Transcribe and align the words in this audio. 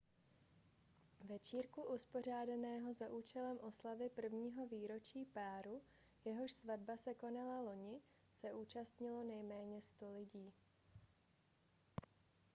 večírku 1.29 1.81
uspořádaného 1.83 2.93
za 2.93 3.09
účelem 3.09 3.59
oslavy 3.61 4.09
prvního 4.09 4.67
výročí 4.67 5.25
páru 5.25 5.81
jehož 6.25 6.51
svatba 6.51 6.97
se 6.97 7.13
konala 7.13 7.59
loni 7.61 7.99
se 8.33 8.51
zúčastnilo 8.51 9.23
nejméně 9.23 9.81
100 9.81 10.11
lidí 10.11 10.53